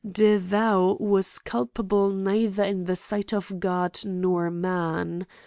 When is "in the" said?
2.63-2.95